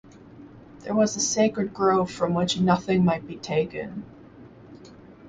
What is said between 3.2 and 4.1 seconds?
be taken.